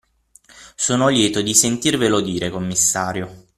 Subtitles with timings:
[0.73, 3.45] Sono lieto di sentirvelo dire, commissario.